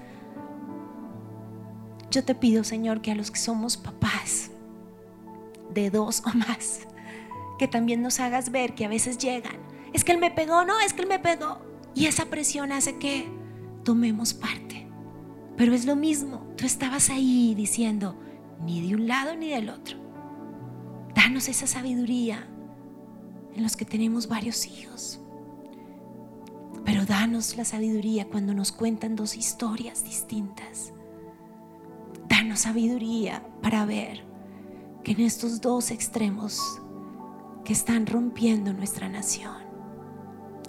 [2.11, 4.51] Yo te pido, Señor, que a los que somos papás
[5.73, 6.81] de dos o más,
[7.59, 9.57] que también nos hagas ver que a veces llegan,
[9.93, 11.59] es que él me pegó, no, es que él me pegó.
[11.95, 13.29] Y esa presión hace que
[13.85, 14.64] tomemos parte.
[15.57, 18.17] Pero es lo mismo, tú estabas ahí diciendo,
[18.65, 19.99] ni de un lado ni del otro.
[21.15, 22.49] Danos esa sabiduría
[23.55, 25.21] en los que tenemos varios hijos.
[26.85, 30.93] Pero danos la sabiduría cuando nos cuentan dos historias distintas.
[32.29, 34.25] Danos sabiduría para ver
[35.03, 36.61] que en estos dos extremos
[37.65, 39.55] que están rompiendo nuestra nación,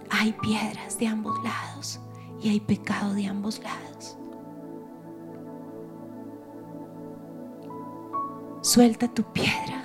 [0.09, 1.99] hay piedras de ambos lados
[2.41, 4.17] y hay pecado de ambos lados.
[8.65, 9.83] Suelta tu piedra.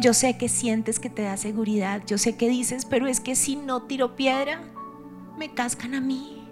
[0.00, 2.00] Yo sé que sientes que te da seguridad.
[2.06, 4.62] Yo sé que dices, pero es que si no tiro piedra,
[5.36, 6.48] me cascan a mí.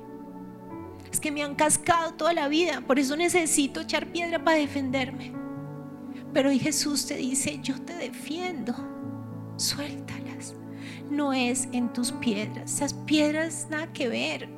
[1.10, 2.82] Es que me han cascado toda la vida.
[2.82, 5.32] Por eso necesito echar piedra para defenderme.
[6.34, 8.74] Pero hoy Jesús te dice, yo te defiendo.
[9.56, 10.54] Suéltalas.
[11.10, 12.74] No es en tus piedras.
[12.74, 14.50] Esas piedras nada que ver.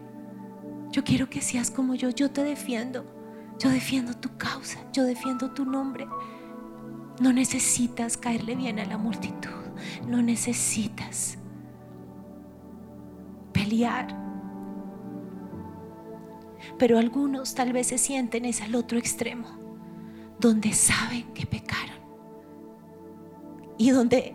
[0.91, 2.11] Yo quiero que seas como yo.
[2.11, 3.20] Yo te defiendo.
[3.61, 6.08] Yo defiendo tu causa, yo defiendo tu nombre.
[7.20, 9.50] No necesitas caerle bien a la multitud,
[10.08, 11.36] no necesitas
[13.52, 14.18] pelear.
[16.78, 19.46] Pero algunos tal vez se sienten es al otro extremo,
[20.38, 22.00] donde saben que pecaron
[23.76, 24.34] y donde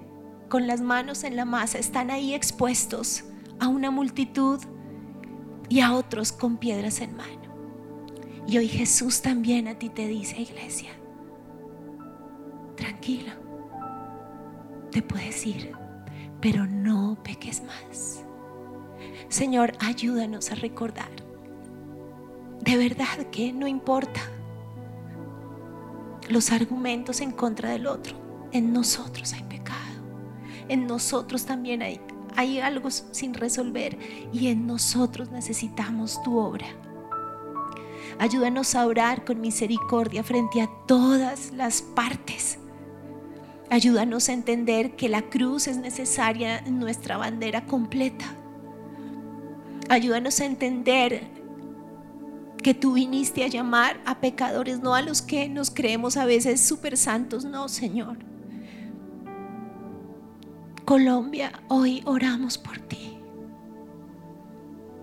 [0.50, 3.24] con las manos en la masa están ahí expuestos
[3.60, 4.60] a una multitud
[5.70, 7.55] y a otros con piedras en mano.
[8.48, 10.92] Y hoy Jesús también a ti te dice, iglesia,
[12.76, 13.32] tranquilo,
[14.92, 15.72] te puedes ir,
[16.42, 18.24] pero no peques más.
[19.30, 21.10] Señor, ayúdanos a recordar,
[22.62, 24.22] de verdad que no importa
[26.30, 28.16] los argumentos en contra del otro,
[28.52, 29.80] en nosotros hay pecado,
[30.70, 32.00] en nosotros también hay,
[32.36, 33.98] hay algo sin resolver
[34.32, 36.68] y en nosotros necesitamos tu obra.
[38.20, 42.60] Ayúdanos a orar con misericordia frente a todas las partes.
[43.70, 48.26] Ayúdanos a entender que la cruz es necesaria en nuestra bandera completa.
[49.90, 51.28] Ayúdanos a entender
[52.64, 56.62] que tú viniste a llamar a pecadores, no a los que nos creemos a veces
[56.62, 58.18] súper santos, no, Señor.
[60.86, 63.18] Colombia, hoy oramos por ti.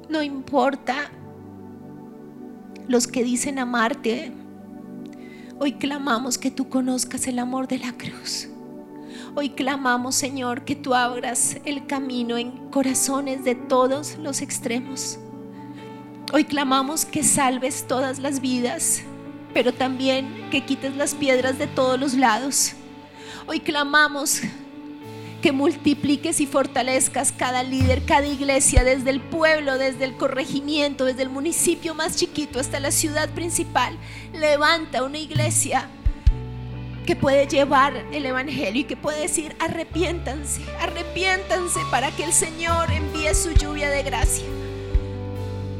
[0.08, 1.10] No importa
[2.88, 4.32] los que dicen amarte.
[5.58, 8.48] Hoy clamamos que tú conozcas el amor de la cruz.
[9.34, 15.18] Hoy clamamos, Señor, que tú abras el camino en corazones de todos los extremos.
[16.32, 19.02] Hoy clamamos que salves todas las vidas,
[19.54, 22.72] pero también que quites las piedras de todos los lados.
[23.46, 24.42] Hoy clamamos
[25.42, 31.22] que multipliques y fortalezcas cada líder, cada iglesia, desde el pueblo, desde el corregimiento, desde
[31.22, 33.98] el municipio más chiquito hasta la ciudad principal.
[34.32, 35.88] Levanta una iglesia
[37.04, 42.90] que puede llevar el Evangelio y que puede decir, arrepiéntanse, arrepiéntanse para que el Señor
[42.92, 44.46] envíe su lluvia de gracia.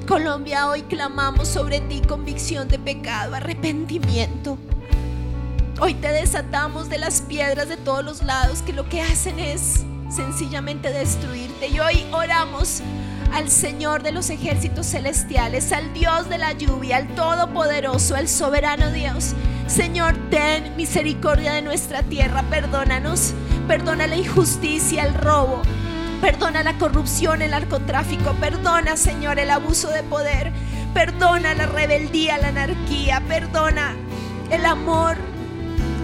[0.08, 4.58] Colombia, hoy clamamos sobre ti convicción de pecado, arrepentimiento.
[5.80, 9.82] Hoy te desatamos de las piedras de todos los lados que lo que hacen es
[10.10, 11.68] sencillamente destruirte.
[11.68, 12.82] Y hoy oramos
[13.32, 18.92] al Señor de los ejércitos celestiales, al Dios de la lluvia, al Todopoderoso, al soberano
[18.92, 19.32] Dios.
[19.66, 23.32] Señor, ten misericordia de nuestra tierra, perdónanos,
[23.66, 25.62] perdona la injusticia, el robo,
[26.20, 30.52] perdona la corrupción, el narcotráfico, perdona, Señor, el abuso de poder,
[30.92, 33.96] perdona la rebeldía, la anarquía, perdona
[34.50, 35.31] el amor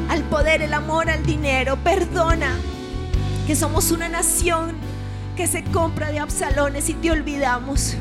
[0.09, 1.77] al poder, el amor al dinero.
[1.83, 2.57] Perdona
[3.47, 4.77] que somos una nación
[5.37, 7.97] que se compra de Absalones y te olvidamos.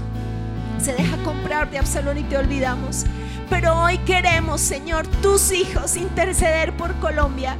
[0.82, 3.06] Se deja comprar de Absalón y te olvidamos.
[3.50, 7.56] Pero hoy queremos, Señor, tus hijos interceder por Colombia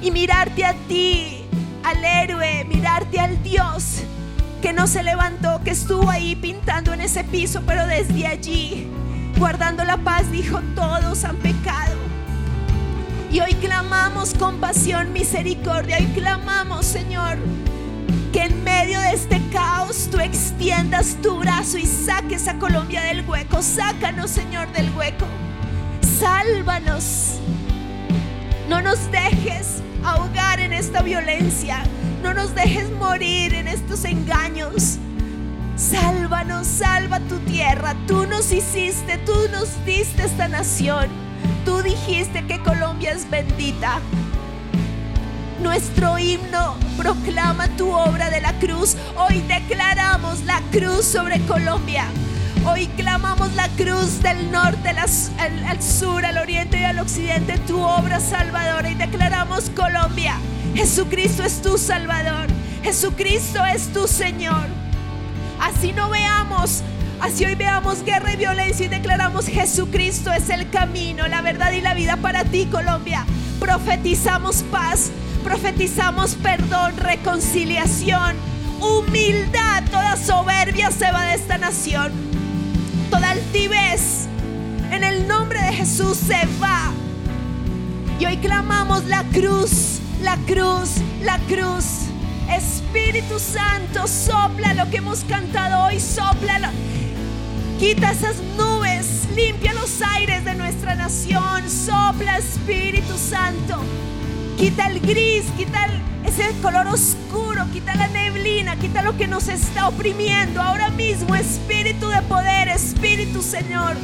[0.00, 1.44] y mirarte a ti,
[1.82, 4.02] al héroe, mirarte al Dios
[4.62, 8.88] que no se levantó, que estuvo ahí pintando en ese piso, pero desde allí,
[9.38, 11.93] guardando la paz, dijo, todos han pecado
[13.34, 15.96] y hoy clamamos compasión, misericordia.
[15.98, 17.36] Hoy clamamos, Señor,
[18.32, 23.28] que en medio de este caos tú extiendas tu brazo y saques a Colombia del
[23.28, 23.60] hueco.
[23.60, 25.26] Sácanos, Señor, del hueco.
[26.20, 27.40] Sálvanos.
[28.68, 31.82] No nos dejes ahogar en esta violencia.
[32.22, 34.98] No nos dejes morir en estos engaños.
[35.74, 37.96] Sálvanos, salva tu tierra.
[38.06, 41.23] Tú nos hiciste, tú nos diste esta nación.
[41.64, 44.00] Tú dijiste que Colombia es bendita.
[45.62, 48.96] Nuestro himno proclama tu obra de la cruz.
[49.16, 52.04] Hoy declaramos la cruz sobre Colombia.
[52.66, 58.20] Hoy clamamos la cruz del norte al, sur, al oriente y al occidente, tu obra
[58.20, 58.90] salvadora.
[58.90, 60.36] Y declaramos Colombia.
[60.74, 62.46] Jesucristo es tu Salvador.
[62.82, 64.66] Jesucristo es tu Señor.
[65.60, 66.82] Así no veamos
[67.20, 71.80] Así hoy veamos guerra y violencia y declaramos Jesucristo es el camino, la verdad y
[71.80, 73.24] la vida para ti, Colombia.
[73.58, 75.10] Profetizamos paz,
[75.42, 78.36] profetizamos perdón, reconciliación,
[78.80, 79.84] humildad.
[79.90, 82.12] Toda soberbia se va de esta nación.
[83.10, 84.26] Toda altivez
[84.90, 86.92] en el nombre de Jesús se va.
[88.18, 90.90] Y hoy clamamos la cruz, la cruz,
[91.22, 91.84] la cruz.
[92.48, 96.70] Espíritu Santo, sopla lo que hemos cantado hoy, sopla.
[97.78, 103.82] Quita esas nubes, limpia los aires de nuestra nación, sopla Espíritu Santo.
[104.56, 105.88] Quita el gris, quita
[106.24, 110.62] ese color oscuro, quita la neblina, quita lo que nos está oprimiendo.
[110.62, 113.96] Ahora mismo, Espíritu de poder, Espíritu Señor.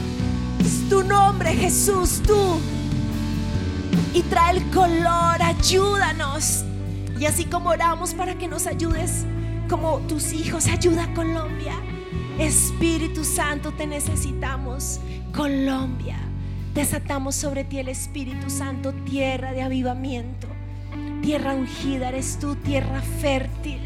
[0.58, 2.60] Es tu nombre, Jesús, tú.
[4.12, 6.64] Y trae el color, ayúdanos.
[7.18, 9.24] Y así como oramos para que nos ayudes,
[9.68, 11.74] como tus hijos, ayuda a Colombia.
[12.40, 14.98] Espíritu Santo, te necesitamos.
[15.36, 16.16] Colombia,
[16.72, 20.46] desatamos sobre ti el Espíritu Santo, tierra de avivamiento.
[21.20, 23.80] Tierra ungida eres tú, tierra fértil.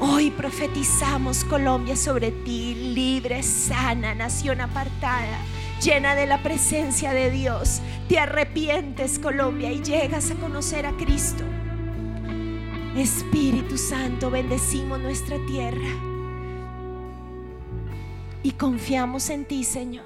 [0.00, 5.38] Hoy profetizamos Colombia sobre ti, libre, sana, nación apartada,
[5.82, 7.80] llena de la presencia de Dios.
[8.06, 11.42] Te arrepientes Colombia y llegas a conocer a Cristo.
[12.94, 16.13] Espíritu Santo, bendecimos nuestra tierra
[18.44, 20.04] y confiamos en ti, Señor,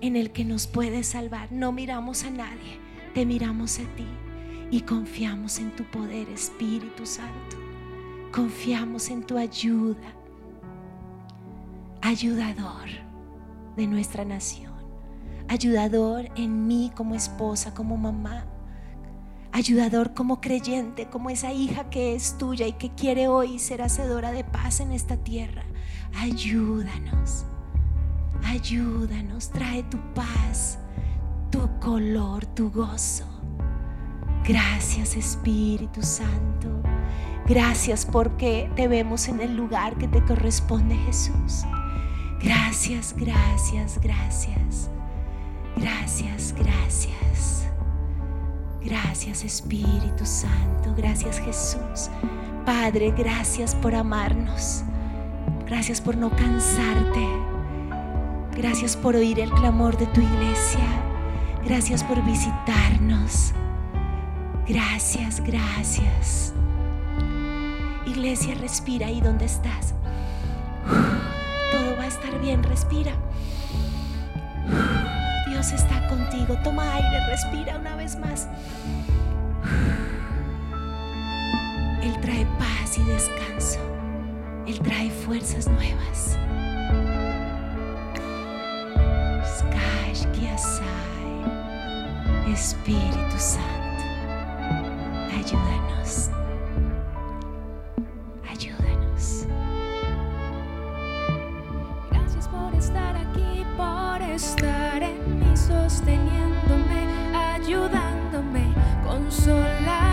[0.00, 1.50] en el que nos puede salvar.
[1.50, 2.78] No miramos a nadie,
[3.14, 4.06] te miramos a ti
[4.70, 7.56] y confiamos en tu poder, Espíritu Santo.
[8.32, 10.14] Confiamos en tu ayuda,
[12.00, 12.88] ayudador
[13.76, 14.72] de nuestra nación,
[15.48, 18.46] ayudador en mí como esposa, como mamá,
[19.50, 24.30] ayudador como creyente, como esa hija que es tuya y que quiere hoy ser hacedora
[24.30, 25.64] de paz en esta tierra.
[26.14, 27.44] Ayúdanos,
[28.44, 30.78] ayúdanos, trae tu paz,
[31.50, 33.26] tu color, tu gozo.
[34.44, 36.82] Gracias Espíritu Santo.
[37.46, 41.64] Gracias porque te vemos en el lugar que te corresponde, Jesús.
[42.40, 44.90] Gracias, gracias, gracias.
[45.76, 47.66] Gracias, gracias.
[48.84, 50.94] Gracias Espíritu Santo.
[50.96, 52.10] Gracias Jesús.
[52.66, 54.84] Padre, gracias por amarnos.
[55.66, 57.26] Gracias por no cansarte.
[58.56, 60.86] Gracias por oír el clamor de tu iglesia.
[61.64, 63.52] Gracias por visitarnos.
[64.68, 66.52] Gracias, gracias.
[68.06, 69.94] Iglesia, respira ahí donde estás.
[70.84, 73.12] Todo va a estar bien, respira.
[75.48, 76.56] Dios está contigo.
[76.62, 78.48] Toma aire, respira una vez más.
[82.02, 83.91] Él trae paz y descanso.
[84.66, 86.38] Él trae fuerzas nuevas.
[92.62, 94.04] Espíritu Santo,
[95.34, 96.30] ayúdanos.
[98.48, 99.46] Ayúdanos.
[102.10, 108.72] Gracias por estar aquí, por estar en mí, sosteniéndome, ayudándome,
[109.04, 110.11] consolado,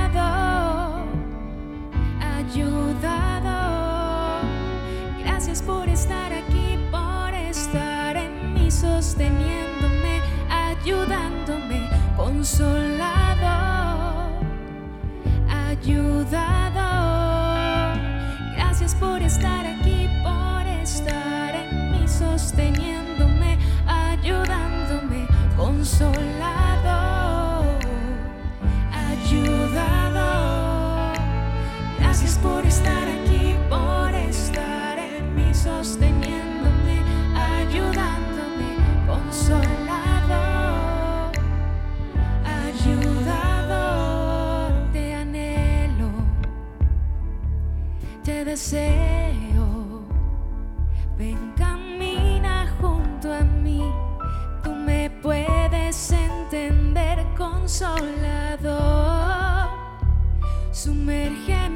[5.59, 13.49] Gracias por estar aquí, por estar en mí, sosteniéndome, ayudándome, consolado,
[15.49, 16.79] ayudado.
[18.55, 23.08] Gracias por estar aquí, por estar en mí, sosteniéndome,
[48.59, 50.03] deseo.
[51.17, 53.81] Ven, camina junto a mí.
[54.63, 58.79] Tú me puedes entender, consolador.
[60.73, 61.68] Sumérgeme,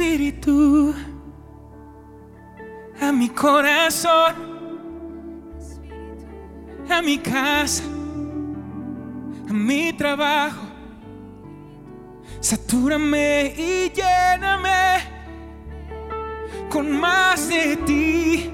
[0.00, 0.94] Espíritu
[3.02, 4.34] a mi corazón,
[6.88, 7.84] a mi casa,
[9.46, 10.62] a mi trabajo.
[12.40, 15.02] Satúrame y lléname
[16.70, 18.50] con más de ti.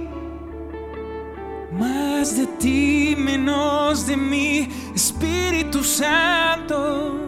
[1.71, 7.21] Más de ti, menos de mí, Espíritu Santo.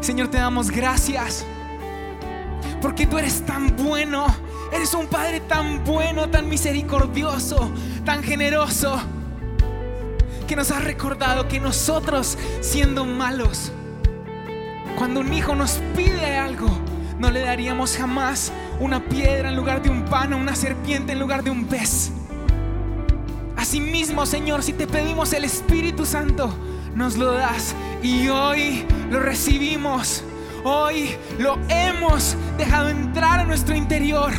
[0.00, 1.44] Señor, te damos gracias.
[2.82, 4.26] Porque tú eres tan bueno.
[4.72, 7.70] Eres un Padre tan bueno, tan misericordioso,
[8.04, 9.00] tan generoso.
[10.48, 13.70] Que nos has recordado que nosotros, siendo malos,
[14.98, 16.68] cuando un hijo nos pide algo,
[17.18, 21.20] no le daríamos jamás una piedra en lugar de un pan o una serpiente en
[21.20, 22.10] lugar de un pez.
[23.56, 26.52] Asimismo, Señor, si te pedimos el Espíritu Santo,
[26.94, 30.24] nos lo das y hoy lo recibimos.
[30.64, 34.32] Hoy lo hemos dejado entrar a nuestro interior.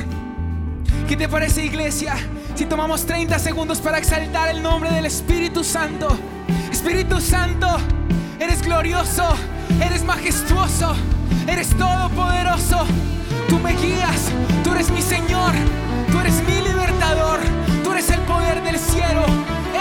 [1.05, 2.15] ¿Qué te parece, iglesia?
[2.55, 6.17] Si tomamos 30 segundos para exaltar el nombre del Espíritu Santo.
[6.71, 7.67] Espíritu Santo,
[8.39, 9.35] eres glorioso,
[9.85, 10.95] eres majestuoso,
[11.45, 12.85] eres todopoderoso.
[13.49, 14.31] Tú me guías,
[14.63, 15.51] tú eres mi Señor,
[16.09, 17.41] tú eres mi libertador,
[17.83, 19.25] tú eres el poder del cielo,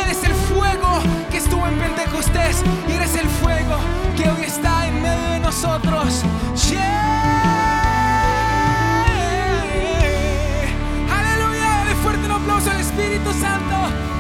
[0.05, 3.79] eres el fuego que estuvo en Pentecostés y eres el fuego
[4.19, 6.23] que hoy está en medio de nosotros.
[6.69, 7.63] Yeah.
[11.11, 14.12] Aleluya, de fuerte un aplauso al Espíritu Santo.